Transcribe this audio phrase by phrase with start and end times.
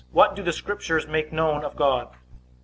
[0.11, 2.07] What do the Scriptures make known of God?